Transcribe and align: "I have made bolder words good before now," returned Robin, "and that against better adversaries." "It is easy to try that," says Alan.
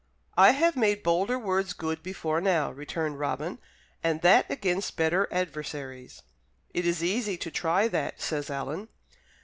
"I 0.35 0.53
have 0.53 0.75
made 0.75 1.03
bolder 1.03 1.37
words 1.37 1.73
good 1.73 2.01
before 2.01 2.41
now," 2.41 2.71
returned 2.71 3.19
Robin, 3.19 3.59
"and 4.03 4.23
that 4.23 4.49
against 4.49 4.97
better 4.97 5.27
adversaries." 5.31 6.23
"It 6.73 6.87
is 6.87 7.03
easy 7.03 7.37
to 7.37 7.51
try 7.51 7.87
that," 7.89 8.19
says 8.19 8.49
Alan. 8.49 8.87